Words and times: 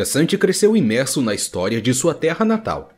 Cassante 0.00 0.38
cresceu 0.38 0.74
imerso 0.74 1.20
na 1.20 1.34
história 1.34 1.78
de 1.78 1.92
sua 1.92 2.14
terra 2.14 2.42
natal. 2.42 2.88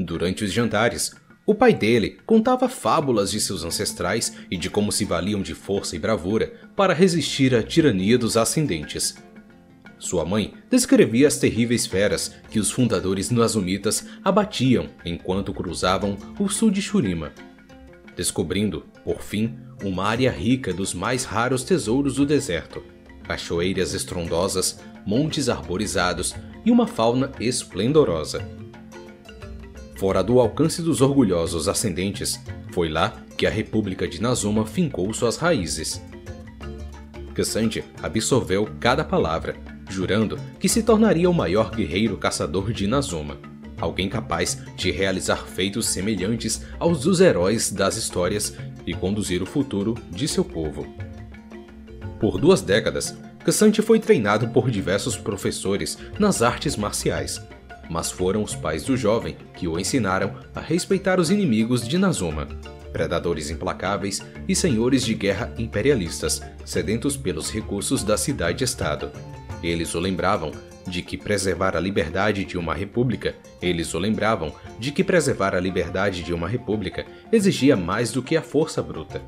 Durante 0.00 0.42
os 0.42 0.52
jantares, 0.52 1.12
o 1.46 1.54
pai 1.54 1.72
dele 1.72 2.18
contava 2.26 2.68
fábulas 2.68 3.30
de 3.30 3.40
seus 3.40 3.62
ancestrais 3.62 4.34
e 4.50 4.56
de 4.56 4.68
como 4.68 4.90
se 4.90 5.04
valiam 5.04 5.40
de 5.40 5.54
força 5.54 5.94
e 5.94 5.98
bravura 6.00 6.52
para 6.74 6.92
resistir 6.92 7.54
à 7.54 7.62
tirania 7.62 8.18
dos 8.18 8.36
ascendentes. 8.36 9.14
Sua 9.96 10.24
mãe 10.24 10.54
descrevia 10.68 11.28
as 11.28 11.36
terríveis 11.36 11.86
feras 11.86 12.34
que 12.50 12.58
os 12.58 12.68
fundadores 12.68 13.30
nazumitas 13.30 14.04
abatiam 14.24 14.88
enquanto 15.04 15.54
cruzavam 15.54 16.18
o 16.36 16.48
sul 16.48 16.68
de 16.68 16.82
Shurima, 16.82 17.32
descobrindo, 18.16 18.84
por 19.04 19.22
fim, 19.22 19.56
uma 19.84 20.04
área 20.04 20.32
rica 20.32 20.72
dos 20.72 20.94
mais 20.94 21.22
raros 21.22 21.62
tesouros 21.62 22.16
do 22.16 22.26
deserto: 22.26 22.82
cachoeiras 23.22 23.94
estrondosas, 23.94 24.80
montes 25.06 25.48
arborizados 25.48 26.34
e 26.64 26.70
uma 26.70 26.86
fauna 26.86 27.30
esplendorosa. 27.38 28.42
Fora 29.96 30.22
do 30.22 30.40
alcance 30.40 30.82
dos 30.82 31.00
orgulhosos 31.00 31.68
ascendentes, 31.68 32.40
foi 32.72 32.88
lá 32.88 33.14
que 33.36 33.46
a 33.46 33.50
República 33.50 34.08
de 34.08 34.20
Nazuma 34.20 34.66
fincou 34.66 35.12
suas 35.12 35.36
raízes. 35.36 36.02
Cassante 37.34 37.84
absorveu 38.02 38.68
cada 38.80 39.04
palavra, 39.04 39.56
jurando 39.88 40.38
que 40.58 40.68
se 40.68 40.82
tornaria 40.82 41.28
o 41.28 41.34
maior 41.34 41.70
guerreiro 41.70 42.16
caçador 42.16 42.72
de 42.72 42.86
Nazuma, 42.86 43.38
alguém 43.80 44.08
capaz 44.08 44.58
de 44.76 44.90
realizar 44.90 45.44
feitos 45.46 45.86
semelhantes 45.86 46.64
aos 46.78 47.02
dos 47.02 47.20
heróis 47.20 47.70
das 47.70 47.96
histórias 47.96 48.54
e 48.86 48.94
conduzir 48.94 49.42
o 49.42 49.46
futuro 49.46 49.94
de 50.10 50.26
seu 50.28 50.44
povo. 50.44 50.86
Por 52.20 52.38
duas 52.38 52.60
décadas, 52.62 53.16
Cassante 53.44 53.82
foi 53.82 54.00
treinado 54.00 54.48
por 54.48 54.70
diversos 54.70 55.18
professores 55.18 55.98
nas 56.18 56.40
artes 56.40 56.76
marciais, 56.76 57.42
mas 57.90 58.10
foram 58.10 58.42
os 58.42 58.54
pais 58.54 58.84
do 58.84 58.96
jovem 58.96 59.36
que 59.54 59.68
o 59.68 59.78
ensinaram 59.78 60.34
a 60.54 60.60
respeitar 60.60 61.20
os 61.20 61.30
inimigos 61.30 61.86
de 61.86 61.98
Nazuma, 61.98 62.48
predadores 62.90 63.50
implacáveis 63.50 64.22
e 64.48 64.56
senhores 64.56 65.04
de 65.04 65.12
guerra 65.12 65.52
imperialistas, 65.58 66.40
sedentos 66.64 67.18
pelos 67.18 67.50
recursos 67.50 68.02
da 68.02 68.16
cidade-estado. 68.16 69.12
Eles 69.62 69.94
o 69.94 70.00
lembravam 70.00 70.50
de 70.86 71.02
que 71.02 71.18
preservar 71.18 71.76
a 71.76 71.80
liberdade 71.80 72.46
de 72.46 72.56
uma 72.56 72.74
república, 72.74 73.34
eles 73.60 73.92
o 73.92 73.98
lembravam 73.98 74.54
de 74.78 74.90
que 74.90 75.04
preservar 75.04 75.54
a 75.54 75.60
liberdade 75.60 76.22
de 76.22 76.32
uma 76.32 76.48
república 76.48 77.04
exigia 77.30 77.76
mais 77.76 78.10
do 78.10 78.22
que 78.22 78.38
a 78.38 78.42
força 78.42 78.82
bruta. 78.82 79.20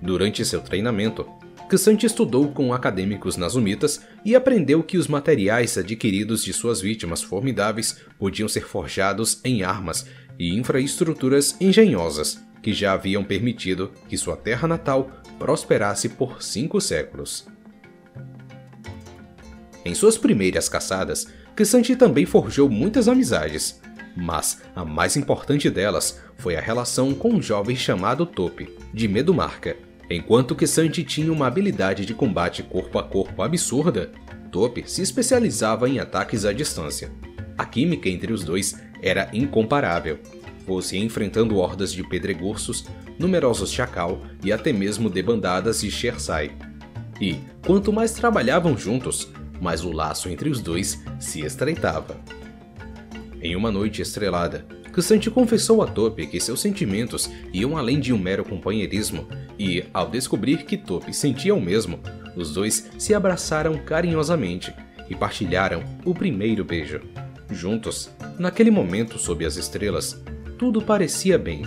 Durante 0.00 0.44
seu 0.44 0.60
treinamento, 0.60 1.26
Ksante 1.68 2.06
estudou 2.06 2.52
com 2.52 2.72
acadêmicos 2.72 3.36
nazumitas 3.36 4.00
e 4.24 4.36
aprendeu 4.36 4.84
que 4.84 4.96
os 4.96 5.08
materiais 5.08 5.76
adquiridos 5.76 6.44
de 6.44 6.52
suas 6.52 6.80
vítimas 6.80 7.22
formidáveis 7.22 7.96
podiam 8.18 8.48
ser 8.48 8.64
forjados 8.64 9.40
em 9.44 9.64
armas 9.64 10.06
e 10.38 10.54
infraestruturas 10.54 11.56
engenhosas 11.60 12.40
que 12.62 12.72
já 12.72 12.92
haviam 12.92 13.24
permitido 13.24 13.92
que 14.08 14.16
sua 14.16 14.36
terra 14.36 14.68
natal 14.68 15.10
prosperasse 15.38 16.08
por 16.10 16.40
cinco 16.42 16.80
séculos. 16.80 17.46
Em 19.84 19.94
suas 19.94 20.16
primeiras 20.16 20.68
caçadas, 20.68 21.26
Ksante 21.56 21.96
também 21.96 22.26
forjou 22.26 22.68
muitas 22.68 23.08
amizades, 23.08 23.80
mas 24.16 24.62
a 24.74 24.84
mais 24.84 25.16
importante 25.16 25.68
delas 25.68 26.20
foi 26.36 26.56
a 26.56 26.60
relação 26.60 27.12
com 27.12 27.30
um 27.30 27.42
jovem 27.42 27.76
chamado 27.76 28.24
Tope, 28.24 28.68
de 28.92 29.08
Medumarca, 29.08 29.76
Enquanto 30.08 30.54
que 30.54 30.66
Santi 30.66 31.02
tinha 31.02 31.32
uma 31.32 31.46
habilidade 31.46 32.06
de 32.06 32.14
combate 32.14 32.62
corpo 32.62 32.98
a 32.98 33.02
corpo 33.02 33.42
absurda, 33.42 34.12
Tope 34.52 34.84
se 34.86 35.02
especializava 35.02 35.88
em 35.88 35.98
ataques 35.98 36.44
à 36.44 36.52
distância. 36.52 37.10
A 37.58 37.64
química 37.64 38.08
entre 38.08 38.32
os 38.32 38.44
dois 38.44 38.80
era 39.02 39.28
incomparável, 39.32 40.18
fosse 40.64 40.96
enfrentando 40.96 41.56
hordas 41.56 41.92
de 41.92 42.02
pedregursos, 42.02 42.84
numerosos 43.18 43.72
chacal 43.72 44.22
e 44.44 44.52
até 44.52 44.72
mesmo 44.72 45.10
debandadas 45.10 45.80
de 45.80 45.90
Shersai. 45.90 46.52
E, 47.20 47.36
quanto 47.64 47.92
mais 47.92 48.12
trabalhavam 48.12 48.76
juntos, 48.76 49.28
mais 49.60 49.84
o 49.84 49.90
laço 49.90 50.28
entre 50.28 50.48
os 50.48 50.60
dois 50.60 51.02
se 51.18 51.40
estreitava. 51.40 52.20
Em 53.40 53.56
uma 53.56 53.70
noite 53.70 54.02
estrelada, 54.02 54.66
Cassante 54.96 55.30
confessou 55.30 55.82
a 55.82 55.86
Tope 55.86 56.26
que 56.26 56.40
seus 56.40 56.58
sentimentos 56.58 57.30
iam 57.52 57.76
além 57.76 58.00
de 58.00 58.14
um 58.14 58.18
mero 58.18 58.42
companheirismo, 58.42 59.28
e, 59.58 59.84
ao 59.92 60.08
descobrir 60.08 60.64
que 60.64 60.78
Tope 60.78 61.12
sentia 61.12 61.54
o 61.54 61.60
mesmo, 61.60 62.00
os 62.34 62.54
dois 62.54 62.90
se 62.96 63.12
abraçaram 63.12 63.76
carinhosamente 63.76 64.72
e 65.10 65.14
partilharam 65.14 65.84
o 66.02 66.14
primeiro 66.14 66.64
beijo. 66.64 67.02
Juntos, 67.50 68.08
naquele 68.38 68.70
momento 68.70 69.18
sob 69.18 69.44
as 69.44 69.56
estrelas, 69.56 70.18
tudo 70.56 70.80
parecia 70.80 71.38
bem. 71.38 71.60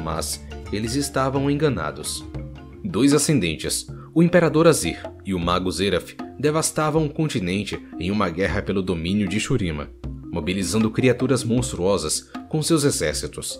Mas 0.00 0.40
eles 0.72 0.94
estavam 0.94 1.50
enganados. 1.50 2.24
Dois 2.84 3.12
ascendentes, 3.12 3.88
o 4.14 4.22
Imperador 4.22 4.68
Azir 4.68 5.02
e 5.26 5.34
o 5.34 5.38
Mago 5.40 5.68
Zeraf, 5.72 6.14
devastavam 6.38 7.06
o 7.06 7.12
continente 7.12 7.84
em 7.98 8.12
uma 8.12 8.30
guerra 8.30 8.62
pelo 8.62 8.82
domínio 8.82 9.26
de 9.26 9.40
Shurima 9.40 9.90
mobilizando 10.32 10.90
criaturas 10.90 11.44
monstruosas 11.44 12.30
com 12.52 12.60
seus 12.60 12.84
exércitos. 12.84 13.58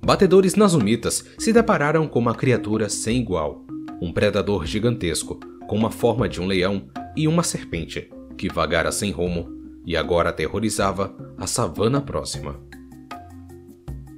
Batedores 0.00 0.54
nazumitas 0.54 1.24
se 1.36 1.52
depararam 1.52 2.06
com 2.06 2.20
uma 2.20 2.36
criatura 2.36 2.88
sem 2.88 3.18
igual, 3.18 3.64
um 4.00 4.12
predador 4.12 4.64
gigantesco, 4.64 5.40
com 5.66 5.74
uma 5.74 5.90
forma 5.90 6.28
de 6.28 6.40
um 6.40 6.46
leão 6.46 6.88
e 7.16 7.26
uma 7.26 7.42
serpente, 7.42 8.08
que 8.38 8.48
vagara 8.48 8.92
sem 8.92 9.10
rumo 9.10 9.50
e 9.84 9.96
agora 9.96 10.30
aterrorizava 10.30 11.12
a 11.36 11.48
savana 11.48 12.00
próxima. 12.00 12.60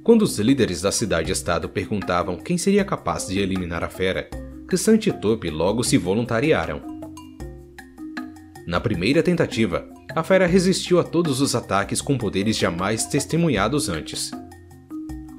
Quando 0.03 0.21
os 0.21 0.37
líderes 0.37 0.83
da 0.83 0.91
cidade-estado 0.91 1.67
perguntavam 1.67 2.37
quem 2.37 2.59
seria 2.59 2.85
capaz 2.85 3.25
de 3.25 3.39
eliminar 3.39 3.83
a 3.83 3.89
fera, 3.89 4.29
Kissant 4.69 5.07
e 5.07 5.11
Topi 5.11 5.49
logo 5.49 5.83
se 5.83 5.97
voluntariaram. 5.97 6.79
Na 8.67 8.79
primeira 8.79 9.23
tentativa, 9.23 9.83
a 10.15 10.21
fera 10.21 10.45
resistiu 10.45 10.99
a 10.99 11.03
todos 11.03 11.41
os 11.41 11.55
ataques 11.55 12.01
com 12.01 12.17
poderes 12.17 12.57
jamais 12.57 13.05
testemunhados 13.05 13.89
antes. 13.89 14.31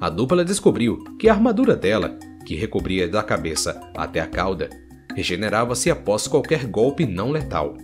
A 0.01 0.09
dupla 0.09 0.43
descobriu 0.43 1.03
que 1.17 1.29
a 1.29 1.33
armadura 1.33 1.75
dela, 1.75 2.19
que 2.45 2.55
recobria 2.55 3.07
da 3.07 3.23
cabeça 3.23 3.79
até 3.95 4.19
a 4.19 4.27
cauda, 4.27 4.69
regenerava-se 5.15 5.89
após 5.89 6.27
qualquer 6.27 6.65
golpe 6.65 7.05
não 7.05 7.31
letal. 7.31 7.77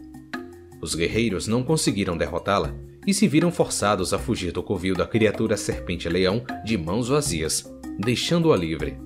Os 0.81 0.94
guerreiros 0.94 1.47
não 1.47 1.63
conseguiram 1.63 2.18
derrotá-la 2.18 2.74
e 3.08 3.13
se 3.13 3.28
viram 3.28 3.52
forçados 3.52 4.13
a 4.13 4.19
fugir 4.19 4.52
do 4.52 4.62
covil 4.62 4.94
da 4.94 5.08
criatura 5.08 5.56
serpente-leão 5.56 6.44
de 6.66 6.78
mãos 6.78 7.08
vazias, 7.08 7.72
deixando-a 7.97 8.58
livre. 8.58 8.97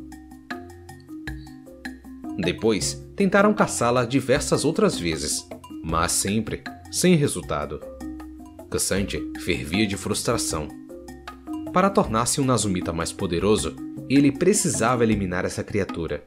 Depois, 2.37 3.05
tentaram 3.15 3.53
caçá-la 3.53 4.05
diversas 4.05 4.65
outras 4.65 4.99
vezes, 4.99 5.47
mas 5.83 6.11
sempre 6.11 6.63
sem 6.91 7.15
resultado. 7.15 7.79
Cassante 8.69 9.21
fervia 9.39 9.85
de 9.85 9.97
frustração. 9.97 10.67
Para 11.73 11.89
tornar-se 11.89 12.39
um 12.39 12.45
Nazumita 12.45 12.93
mais 12.93 13.11
poderoso, 13.11 13.75
ele 14.09 14.31
precisava 14.31 15.03
eliminar 15.03 15.45
essa 15.45 15.63
criatura. 15.63 16.23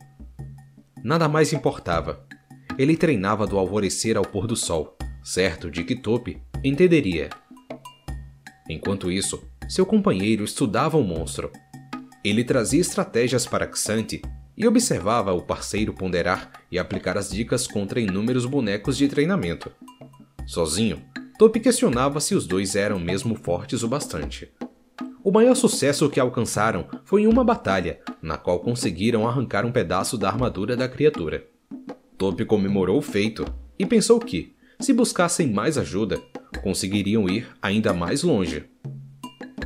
Nada 1.03 1.29
mais 1.29 1.53
importava. 1.53 2.27
Ele 2.77 2.97
treinava 2.97 3.47
do 3.47 3.59
alvorecer 3.59 4.17
ao 4.17 4.25
pôr 4.25 4.47
do 4.47 4.57
sol, 4.57 4.97
certo 5.23 5.71
de 5.71 5.85
que 5.85 5.97
Tope 5.97 6.43
entenderia. 6.63 7.31
Enquanto 8.69 9.11
isso, 9.11 9.43
seu 9.69 9.87
companheiro 9.87 10.45
estudava 10.45 10.97
o 10.97 11.03
monstro. 11.03 11.51
Ele 12.25 12.45
trazia 12.45 12.81
estratégias 12.81 13.47
para 13.47 13.71
Xante 13.75 14.21
e 14.57 14.67
observava 14.67 15.33
o 15.33 15.43
parceiro 15.43 15.95
ponderar 15.95 16.51
e 16.71 16.79
aplicar 16.79 17.17
as 17.17 17.31
dicas 17.31 17.67
contra 17.67 18.01
inúmeros 18.01 18.45
bonecos 18.45 18.97
de 18.97 19.09
treinamento. 19.09 19.71
Sozinho, 20.49 21.03
Topi 21.39 21.61
questionava 21.61 22.21
se 22.21 22.35
os 22.35 22.47
dois 22.47 22.75
eram 22.75 22.99
mesmo 22.99 23.35
fortes 23.35 23.83
o 23.83 23.89
bastante. 23.89 24.51
O 25.23 25.31
maior 25.31 25.55
sucesso 25.55 26.09
que 26.09 26.19
alcançaram 26.19 26.89
foi 27.05 27.23
em 27.23 27.27
uma 27.27 27.45
batalha, 27.45 28.01
na 28.23 28.39
qual 28.39 28.59
conseguiram 28.61 29.29
arrancar 29.29 29.67
um 29.67 29.71
pedaço 29.71 30.17
da 30.17 30.27
armadura 30.27 30.75
da 30.75 30.89
criatura. 30.89 31.47
Topi 32.17 32.47
comemorou 32.47 32.97
o 32.97 33.03
feito 33.03 33.45
e 33.79 33.85
pensou 33.85 34.19
que, 34.19 34.57
se 34.81 34.95
buscassem 34.95 35.53
mais 35.53 35.77
ajuda, 35.77 36.19
conseguiriam 36.63 37.29
ir 37.29 37.47
ainda 37.61 37.93
mais 37.93 38.23
longe. 38.23 38.65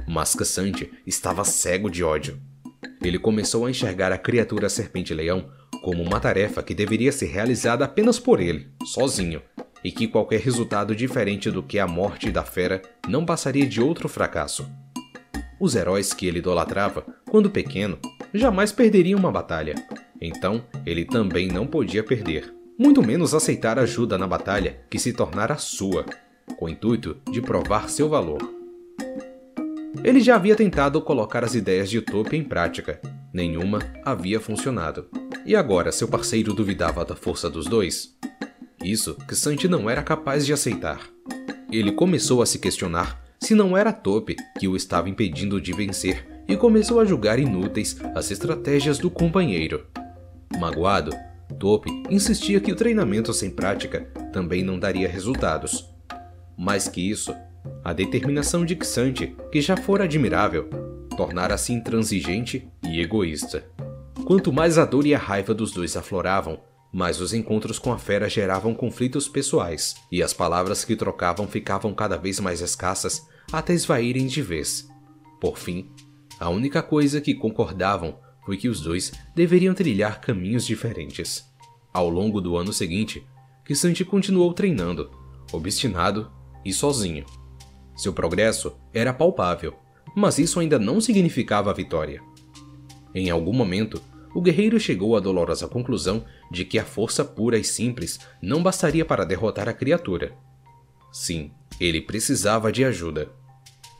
Mas 0.08 0.34
Cassante 0.34 0.90
estava 1.06 1.44
cego 1.44 1.88
de 1.88 2.02
ódio. 2.02 2.40
Ele 3.00 3.20
começou 3.20 3.66
a 3.66 3.70
enxergar 3.70 4.10
a 4.10 4.18
criatura 4.18 4.68
serpente-leão 4.68 5.48
como 5.80 6.02
uma 6.02 6.18
tarefa 6.18 6.60
que 6.60 6.74
deveria 6.74 7.12
ser 7.12 7.26
realizada 7.26 7.84
apenas 7.84 8.18
por 8.18 8.40
ele, 8.40 8.68
sozinho, 8.84 9.40
e 9.84 9.90
que 9.90 10.06
qualquer 10.06 10.40
resultado 10.40 10.94
diferente 10.94 11.50
do 11.50 11.62
que 11.62 11.78
a 11.78 11.86
morte 11.86 12.30
da 12.30 12.44
fera 12.44 12.82
não 13.08 13.24
passaria 13.24 13.66
de 13.66 13.80
outro 13.80 14.08
fracasso. 14.08 14.68
Os 15.58 15.74
heróis 15.74 16.12
que 16.12 16.26
ele 16.26 16.38
idolatrava, 16.38 17.04
quando 17.30 17.50
pequeno, 17.50 17.98
jamais 18.34 18.72
perderiam 18.72 19.18
uma 19.18 19.30
batalha. 19.30 19.74
Então, 20.20 20.64
ele 20.84 21.04
também 21.04 21.48
não 21.48 21.66
podia 21.66 22.02
perder, 22.02 22.52
muito 22.78 23.02
menos 23.02 23.34
aceitar 23.34 23.78
ajuda 23.78 24.16
na 24.16 24.26
batalha 24.26 24.80
que 24.90 24.98
se 24.98 25.12
tornara 25.12 25.56
sua, 25.56 26.04
com 26.56 26.66
o 26.66 26.68
intuito 26.68 27.16
de 27.30 27.40
provar 27.40 27.88
seu 27.88 28.08
valor. 28.08 28.40
Ele 30.02 30.20
já 30.20 30.34
havia 30.34 30.56
tentado 30.56 31.00
colocar 31.00 31.44
as 31.44 31.54
ideias 31.54 31.88
de 31.88 31.98
Utopia 31.98 32.38
em 32.38 32.42
prática, 32.42 33.00
nenhuma 33.32 33.78
havia 34.04 34.40
funcionado. 34.40 35.08
E 35.46 35.54
agora 35.54 35.92
seu 35.92 36.08
parceiro 36.08 36.52
duvidava 36.52 37.04
da 37.04 37.14
força 37.14 37.48
dos 37.48 37.66
dois? 37.66 38.16
Isso 38.82 39.14
que 39.28 39.34
Santi 39.34 39.68
não 39.68 39.88
era 39.88 40.02
capaz 40.02 40.44
de 40.44 40.52
aceitar. 40.52 41.00
Ele 41.70 41.92
começou 41.92 42.42
a 42.42 42.46
se 42.46 42.58
questionar 42.58 43.22
se 43.40 43.54
não 43.54 43.76
era 43.76 43.92
Tope 43.92 44.36
que 44.58 44.68
o 44.68 44.76
estava 44.76 45.08
impedindo 45.08 45.60
de 45.60 45.72
vencer 45.72 46.26
e 46.46 46.56
começou 46.56 47.00
a 47.00 47.04
julgar 47.04 47.38
inúteis 47.38 47.96
as 48.14 48.30
estratégias 48.30 48.98
do 48.98 49.10
companheiro. 49.10 49.86
Magoado, 50.58 51.12
Tope 51.58 51.90
insistia 52.10 52.60
que 52.60 52.72
o 52.72 52.76
treinamento 52.76 53.32
sem 53.32 53.50
prática 53.50 54.02
também 54.32 54.62
não 54.62 54.78
daria 54.78 55.08
resultados. 55.08 55.88
Mais 56.56 56.88
que 56.88 57.10
isso, 57.10 57.34
a 57.84 57.92
determinação 57.92 58.64
de 58.64 58.78
Xante, 58.84 59.36
que 59.50 59.60
já 59.60 59.76
fora 59.76 60.04
admirável, 60.04 60.68
tornara-se 61.16 61.72
intransigente 61.72 62.68
e 62.82 63.00
egoísta. 63.00 63.64
Quanto 64.24 64.52
mais 64.52 64.78
a 64.78 64.84
dor 64.84 65.06
e 65.06 65.14
a 65.14 65.18
raiva 65.18 65.52
dos 65.52 65.72
dois 65.72 65.96
afloravam, 65.96 66.60
mais 66.92 67.20
os 67.20 67.32
encontros 67.32 67.78
com 67.78 67.92
a 67.92 67.98
fera 67.98 68.28
geravam 68.28 68.74
conflitos 68.74 69.26
pessoais, 69.26 69.94
e 70.10 70.22
as 70.22 70.34
palavras 70.34 70.84
que 70.84 70.94
trocavam 70.94 71.48
ficavam 71.48 71.94
cada 71.94 72.18
vez 72.18 72.38
mais 72.38 72.60
escassas 72.60 73.26
até 73.50 73.72
esvaírem 73.72 74.26
de 74.26 74.42
vez. 74.42 74.86
Por 75.40 75.58
fim, 75.58 75.90
a 76.38 76.50
única 76.50 76.82
coisa 76.82 77.20
que 77.20 77.34
concordavam 77.34 78.18
foi 78.44 78.56
que 78.56 78.68
os 78.68 78.80
dois 78.80 79.12
deveriam 79.34 79.74
trilhar 79.74 80.20
caminhos 80.20 80.66
diferentes. 80.66 81.44
Ao 81.92 82.08
longo 82.08 82.40
do 82.40 82.56
ano 82.56 82.72
seguinte, 82.72 83.26
Kisante 83.64 84.04
continuou 84.04 84.52
treinando, 84.52 85.10
obstinado 85.52 86.30
e 86.64 86.72
sozinho. 86.72 87.24
Seu 87.96 88.12
progresso 88.12 88.74
era 88.92 89.12
palpável, 89.12 89.74
mas 90.16 90.38
isso 90.38 90.60
ainda 90.60 90.78
não 90.78 91.00
significava 91.00 91.70
a 91.70 91.74
vitória. 91.74 92.20
Em 93.14 93.30
algum 93.30 93.52
momento, 93.52 94.02
o 94.34 94.40
guerreiro 94.40 94.80
chegou 94.80 95.16
à 95.16 95.20
dolorosa 95.20 95.68
conclusão 95.68 96.24
de 96.50 96.64
que 96.64 96.78
a 96.78 96.84
força 96.84 97.24
pura 97.24 97.58
e 97.58 97.64
simples 97.64 98.18
não 98.40 98.62
bastaria 98.62 99.04
para 99.04 99.24
derrotar 99.24 99.68
a 99.68 99.72
criatura. 99.72 100.32
Sim, 101.12 101.50
ele 101.78 102.00
precisava 102.00 102.72
de 102.72 102.84
ajuda. 102.84 103.30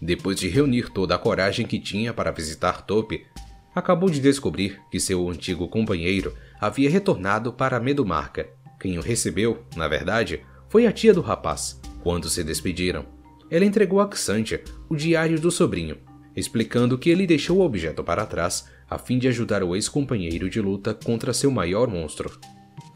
Depois 0.00 0.38
de 0.38 0.48
reunir 0.48 0.90
toda 0.90 1.14
a 1.14 1.18
coragem 1.18 1.66
que 1.66 1.78
tinha 1.78 2.12
para 2.12 2.30
visitar 2.30 2.82
Tope, 2.82 3.26
acabou 3.74 4.10
de 4.10 4.20
descobrir 4.20 4.80
que 4.90 4.98
seu 4.98 5.28
antigo 5.28 5.68
companheiro 5.68 6.34
havia 6.60 6.90
retornado 6.90 7.52
para 7.52 7.80
Medumarca. 7.80 8.48
Quem 8.80 8.98
o 8.98 9.02
recebeu, 9.02 9.64
na 9.76 9.86
verdade, 9.86 10.42
foi 10.68 10.86
a 10.86 10.92
tia 10.92 11.14
do 11.14 11.20
rapaz. 11.20 11.80
Quando 12.02 12.28
se 12.28 12.42
despediram, 12.42 13.06
ela 13.50 13.64
entregou 13.64 14.00
a 14.00 14.10
Xantia 14.14 14.64
o 14.88 14.96
diário 14.96 15.38
do 15.38 15.50
sobrinho, 15.50 15.98
explicando 16.36 16.98
que 16.98 17.10
ele 17.10 17.26
deixou 17.26 17.58
o 17.58 17.64
objeto 17.64 18.02
para 18.02 18.26
trás 18.26 18.68
a 18.88 18.98
fim 18.98 19.18
de 19.18 19.28
ajudar 19.28 19.62
o 19.62 19.74
ex-companheiro 19.74 20.48
de 20.50 20.60
luta 20.60 20.94
contra 20.94 21.32
seu 21.32 21.50
maior 21.50 21.88
monstro. 21.88 22.38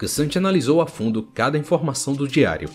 Xantia 0.07 0.39
analisou 0.39 0.81
a 0.81 0.87
fundo 0.87 1.23
cada 1.23 1.57
informação 1.57 2.15
do 2.15 2.29
diário. 2.29 2.69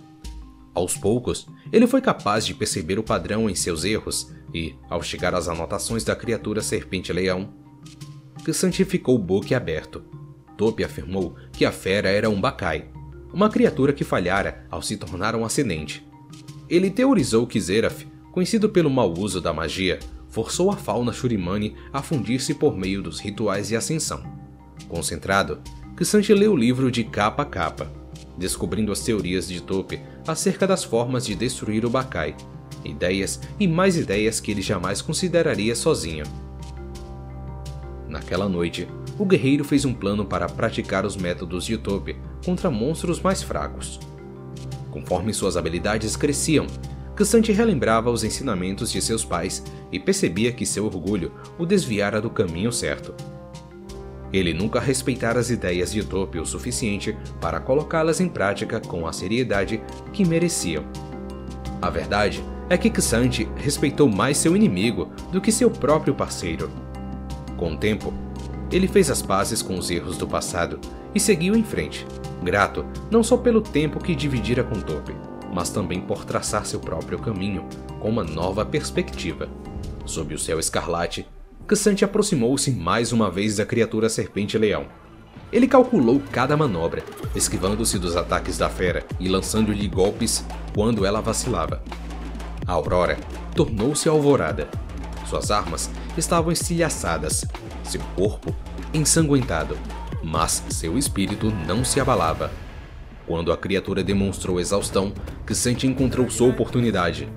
Aos 0.74 0.96
poucos, 0.96 1.48
ele 1.72 1.86
foi 1.86 2.02
capaz 2.02 2.46
de 2.46 2.54
perceber 2.54 2.98
o 2.98 3.04
padrão 3.04 3.50
em 3.50 3.56
seus 3.56 3.84
erros 3.84 4.32
e, 4.54 4.76
ao 4.90 5.04
chegar 5.04 5.36
às 5.36 5.48
anotações 5.48 6.04
da 6.04 6.16
criatura 6.16 6.62
serpente-leão, 6.62 7.54
Xantia 8.52 8.86
ficou 8.86 9.18
boquiaberto. 9.18 10.04
Topi 10.58 10.84
afirmou 10.84 11.36
que 11.52 11.66
a 11.66 11.72
fera 11.72 12.10
era 12.10 12.30
um 12.30 12.40
Bakai, 12.40 12.90
uma 13.34 13.50
criatura 13.50 13.94
que 13.94 14.04
falhara 14.04 14.66
ao 14.70 14.82
se 14.82 14.98
tornar 14.98 15.36
um 15.36 15.46
ascendente. 15.46 16.06
Ele 16.70 16.90
teorizou 16.90 17.46
que 17.46 17.60
Zeraf, 17.60 18.08
conhecido 18.32 18.70
pelo 18.70 18.90
mau 18.90 19.14
uso 19.18 19.42
da 19.42 19.54
magia, 19.54 20.00
forçou 20.32 20.72
a 20.72 20.78
fauna 20.78 21.14
Shurimani 21.14 21.76
a 21.94 22.02
fundir-se 22.02 22.56
por 22.56 22.76
meio 22.76 23.04
dos 23.04 23.20
rituais 23.20 23.68
de 23.68 23.76
ascensão. 23.76 24.24
Concentrado, 24.88 25.60
Kisante 25.96 26.34
leu 26.34 26.54
o 26.54 26.58
livro 26.58 26.90
de 26.90 27.04
capa 27.04 27.44
a 27.44 27.46
capa, 27.46 27.92
descobrindo 28.38 28.92
as 28.92 29.02
teorias 29.02 29.48
de 29.48 29.62
Tope 29.62 30.02
acerca 30.28 30.66
das 30.66 30.84
formas 30.84 31.26
de 31.26 31.36
destruir 31.36 31.86
o 31.86 31.90
Bakai, 31.90 32.36
ideias 32.84 33.40
e 33.60 33.68
mais 33.68 33.96
ideias 33.96 34.40
que 34.40 34.52
ele 34.52 34.62
jamais 34.62 35.02
consideraria 35.02 35.76
sozinho. 35.76 36.24
Naquela 38.08 38.50
noite, 38.50 38.88
o 39.20 39.26
guerreiro 39.26 39.64
fez 39.64 39.86
um 39.86 39.94
plano 39.94 40.26
para 40.26 40.50
praticar 40.50 41.06
os 41.06 41.16
métodos 41.16 41.66
de 41.66 41.78
Tope 41.78 42.16
contra 42.44 42.72
monstros 42.72 43.22
mais 43.22 43.44
fracos. 43.44 44.00
Conforme 44.90 45.34
suas 45.34 45.56
habilidades 45.56 46.16
cresciam, 46.16 46.66
Cassante 47.22 47.52
relembrava 47.52 48.10
os 48.10 48.24
ensinamentos 48.24 48.92
de 48.92 49.00
seus 49.00 49.24
pais 49.24 49.64
e 49.92 50.00
percebia 50.00 50.52
que 50.52 50.66
seu 50.66 50.88
orgulho 50.88 51.32
o 51.56 51.68
desviara 51.68 52.20
do 52.20 52.32
caminho 52.32 52.72
certo. 52.72 53.14
Ele 54.34 54.56
nunca 54.56 54.80
respeitara 54.80 55.40
as 55.40 55.52
ideias 55.52 55.92
de 55.92 56.04
Tope 56.04 56.40
o 56.40 56.46
suficiente 56.48 57.16
para 57.40 57.60
colocá-las 57.60 58.20
em 58.20 58.28
prática 58.28 58.80
com 58.80 59.06
a 59.06 59.14
seriedade 59.14 59.84
que 60.12 60.26
mereciam. 60.26 60.84
A 61.80 61.92
verdade 61.92 62.44
é 62.68 62.76
que 62.76 63.00
Xante 63.00 63.48
respeitou 63.56 64.10
mais 64.10 64.38
seu 64.38 64.56
inimigo 64.56 65.12
do 65.32 65.40
que 65.40 65.52
seu 65.52 65.70
próprio 65.70 66.16
parceiro. 66.16 66.72
Com 67.56 67.74
o 67.74 67.78
tempo, 67.78 68.12
ele 68.72 68.88
fez 68.88 69.12
as 69.12 69.22
pazes 69.22 69.62
com 69.62 69.78
os 69.78 69.92
erros 69.92 70.18
do 70.18 70.28
passado 70.28 70.80
e 71.14 71.20
seguiu 71.20 71.56
em 71.56 71.64
frente, 71.64 72.04
grato 72.42 72.84
não 73.12 73.22
só 73.22 73.38
pelo 73.38 73.62
tempo 73.62 74.04
que 74.04 74.16
dividira 74.16 74.64
com 74.64 74.82
Tope, 74.82 75.14
mas 75.54 75.70
também 75.70 76.02
por 76.02 76.26
traçar 76.26 76.66
seu 76.66 76.80
próprio 76.80 77.20
caminho 77.20 77.66
com 78.00 78.10
uma 78.10 78.24
nova 78.24 78.66
perspectiva. 78.66 79.50
Sob 80.06 80.34
o 80.34 80.40
céu 80.40 80.60
escarlate, 80.60 81.28
Cassante 81.68 82.04
aproximou-se 82.04 82.72
mais 82.72 83.12
uma 83.12 83.30
vez 83.30 83.58
da 83.58 83.66
criatura 83.66 84.10
serpente-leão. 84.10 84.88
Ele 85.52 85.68
calculou 85.68 86.22
cada 86.32 86.58
manobra, 86.58 87.04
esquivando-se 87.36 88.00
dos 88.00 88.16
ataques 88.16 88.58
da 88.58 88.70
fera 88.70 89.06
e 89.20 89.30
lançando-lhe 89.30 89.88
golpes 89.88 90.46
quando 90.74 91.06
ela 91.06 91.22
vacilava. 91.22 91.82
A 92.66 92.74
aurora 92.74 93.18
tornou-se 93.56 94.10
alvorada. 94.10 94.68
Suas 95.26 95.52
armas 95.52 95.90
estavam 96.18 96.52
estilhaçadas, 96.52 97.46
seu 97.84 98.02
corpo 98.16 98.54
ensanguentado 98.94 99.78
mas 100.24 100.64
seu 100.70 100.98
espírito 100.98 101.52
não 101.68 101.84
se 101.84 102.00
abalava. 102.00 102.52
Quando 103.32 103.54
a 103.54 103.56
criatura 103.56 104.04
demonstrou 104.04 104.60
exaustão, 104.60 105.14
Kissante 105.48 105.88
encontrou 105.88 106.30
sua 106.30 106.50
oportunidade. 106.50 107.30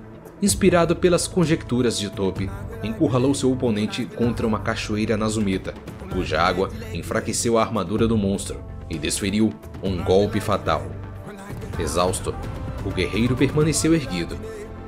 Inspirado 0.43 0.97
pelas 0.97 1.29
conjecturas 1.29 1.97
de 1.97 2.11
Tope, 2.11 2.51
encurralou 2.83 3.33
seu 3.33 3.53
oponente 3.53 4.05
contra 4.05 4.45
uma 4.45 4.59
cachoeira 4.59 5.17
nazumita, 5.17 5.73
cuja 6.13 6.43
água 6.43 6.69
enfraqueceu 6.93 7.57
a 7.57 7.63
armadura 7.63 8.09
do 8.09 8.19
monstro 8.19 8.61
e 8.91 8.99
desferiu 8.99 9.55
um 9.85 10.03
golpe 10.03 10.41
fatal. 10.41 10.85
Exausto, 11.79 12.35
o 12.85 12.91
guerreiro 12.91 13.37
permaneceu 13.37 13.95
erguido, 13.95 14.37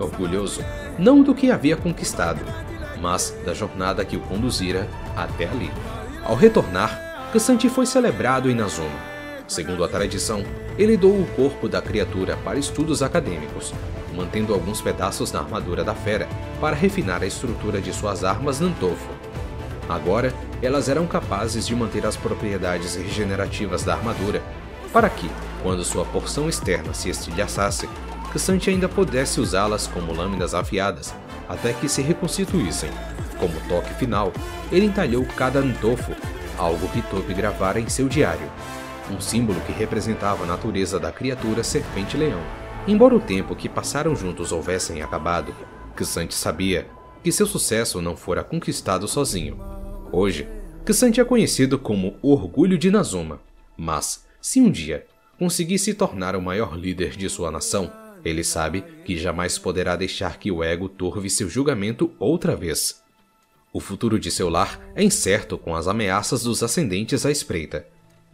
orgulhoso 0.01 0.61
não 0.99 1.23
do 1.23 1.37
que 1.37 1.53
havia 1.53 1.77
conquistado, 1.77 2.41
mas 3.01 3.33
da 3.47 3.55
jornada 3.55 4.05
que 4.05 4.17
o 4.17 4.21
conduzira 4.23 4.89
até 5.15 5.47
ali. 5.47 5.71
Ao 6.25 6.35
retornar, 6.35 7.31
Cassante 7.33 7.69
foi 7.69 7.87
celebrado 7.87 8.51
em 8.51 8.57
Nazuma. 8.57 9.15
Segundo 9.47 9.85
a 9.85 9.89
tradição, 9.89 10.45
ele 10.79 10.97
doou 10.97 11.21
o 11.21 11.27
corpo 11.37 11.69
da 11.69 11.81
criatura 11.81 12.37
para 12.45 12.59
estudos 12.59 13.03
acadêmicos, 13.03 13.73
mantendo 14.15 14.53
alguns 14.53 14.81
pedaços 14.81 15.33
na 15.33 15.41
armadura 15.41 15.83
da 15.83 15.95
fera 15.95 16.29
para 16.61 16.77
refinar 16.77 17.23
a 17.23 17.27
estrutura 17.27 17.81
de 17.81 17.93
suas 17.93 18.25
armas 18.25 18.61
Nantofo. 18.61 19.09
Agora, 19.89 20.33
elas 20.63 20.89
eram 20.89 21.07
capazes 21.07 21.67
de 21.67 21.75
manter 21.75 22.05
as 22.07 22.17
propriedades 22.17 22.97
regenerativas 22.97 23.85
da 23.85 23.95
armadura, 23.95 24.43
para 24.93 25.09
que, 25.09 25.31
quando 25.63 25.85
sua 25.85 26.05
porção 26.05 26.49
externa 26.49 26.93
se 26.95 27.11
estilhaçasse, 27.11 27.89
Cassante 28.33 28.69
ainda 28.69 28.89
pudesse 28.89 29.41
usá-las 29.41 29.87
como 29.87 30.13
lâminas 30.13 30.55
afiadas 30.55 31.15
até 31.49 31.73
que 31.73 31.89
se 31.89 32.03
reconstituíssem. 32.03 32.91
Como 33.39 33.61
toque 33.69 33.95
final, 33.95 34.33
ele 34.71 34.87
entalhou 34.87 35.25
cada 35.37 35.61
Nantofo 35.61 36.13
algo 36.59 36.89
que 36.89 37.03
Tope 37.03 37.33
gravara 37.35 37.81
em 37.81 37.89
seu 37.89 38.09
diário, 38.09 38.51
um 39.11 39.21
símbolo 39.21 39.61
que 39.63 39.73
representava 39.73 40.45
a 40.45 40.47
natureza 40.47 40.99
da 40.99 41.13
criatura 41.13 41.63
serpente-leão. 41.63 42.41
Embora 42.87 43.15
o 43.15 43.21
tempo 43.21 43.57
que 43.57 43.69
passaram 43.69 44.15
juntos 44.15 44.53
houvessem 44.53 45.03
acabado, 45.03 45.55
Kisante 45.97 46.35
sabia 46.35 46.87
que 47.23 47.33
seu 47.33 47.47
sucesso 47.47 48.01
não 48.01 48.17
fora 48.17 48.45
conquistado 48.45 49.09
sozinho. 49.09 49.59
Hoje, 50.13 50.49
Kisante 50.85 51.21
é 51.21 51.25
conhecido 51.25 51.79
como 51.79 52.17
o 52.23 52.33
Orgulho 52.33 52.79
de 52.79 52.91
Nazuma, 52.91 53.41
mas, 53.77 54.25
se 54.41 54.61
um 54.61 54.71
dia 54.71 55.05
conseguir 55.39 55.79
se 55.79 55.95
tornar 55.95 56.37
o 56.37 56.43
maior 56.43 56.77
líder 56.77 57.17
de 57.17 57.29
sua 57.29 57.51
nação, 57.51 57.93
ele 58.25 58.45
sabe 58.45 58.85
que 59.05 59.17
jamais 59.17 59.59
poderá 59.59 59.97
deixar 59.97 60.39
que 60.39 60.51
o 60.51 60.63
ego 60.63 60.89
turve 60.89 61.29
seu 61.29 61.49
julgamento 61.49 62.13
outra 62.19 62.55
vez. 62.55 63.03
O 63.73 63.81
futuro 63.81 64.19
de 64.19 64.31
seu 64.31 64.49
lar 64.49 64.81
é 64.95 65.03
incerto 65.03 65.59
com 65.59 65.75
as 65.75 65.87
ameaças 65.87 66.43
dos 66.45 66.63
ascendentes 66.63 67.27
à 67.27 67.31
espreita. 67.31 67.87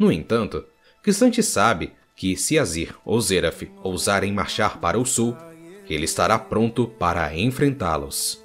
No 0.03 0.11
entanto, 0.11 0.65
Cristante 1.01 1.45
sabe 1.45 1.93
que 2.17 2.37
se 2.37 2.59
Azir 2.59 2.93
ou 3.05 3.21
Zeraf 3.21 3.71
ousarem 3.85 4.33
marchar 4.33 4.81
para 4.81 4.99
o 4.99 5.07
sul, 5.07 5.37
ele 5.89 6.07
estará 6.07 6.37
pronto 6.41 6.89
para 6.89 7.39
enfrentá-los. 7.39 8.42